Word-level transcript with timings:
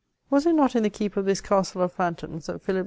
Was 0.31 0.47
it 0.47 0.55
not 0.55 0.75
in 0.75 0.81
the 0.81 0.89
keep 0.89 1.15
of 1.15 1.27
dus 1.27 1.41
castle 1.41 1.83
of 1.83 1.91
phantoms 1.93 2.47
ihat 2.47 2.61
Philip 2.63 2.79
II. 2.79 2.79